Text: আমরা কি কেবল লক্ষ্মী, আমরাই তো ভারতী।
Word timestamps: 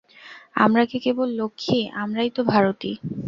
আমরা 0.55 0.83
কি 0.85 0.97
কেবল 0.99 1.27
লক্ষ্মী, 1.35 1.79
আমরাই 1.93 2.29
তো 2.29 2.41
ভারতী। 2.43 2.91